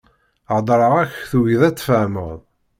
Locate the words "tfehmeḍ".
1.75-2.39